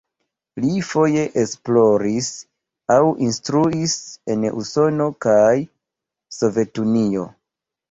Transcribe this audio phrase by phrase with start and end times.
[0.61, 2.29] Li foje esploris
[2.95, 3.95] aŭ instruis
[4.37, 5.55] en Usono kaj
[6.41, 7.31] Sovetunio.